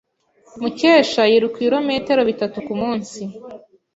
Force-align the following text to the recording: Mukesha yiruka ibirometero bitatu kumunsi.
Mukesha 0.61 1.21
yiruka 1.31 1.57
ibirometero 1.61 2.21
bitatu 2.29 2.57
kumunsi. 2.65 3.21